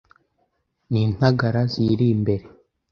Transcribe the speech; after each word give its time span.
N'intagara 0.91 1.61
ziyiri 1.71 2.07
imbere 2.15 2.45